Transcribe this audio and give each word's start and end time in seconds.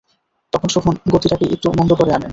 তখন 0.53 0.67
শোভন 0.67 0.95
গতিটাকে 1.11 1.45
একটু 1.55 1.67
মন্দ 1.77 1.91
করে 1.93 2.11
আনে। 2.13 2.29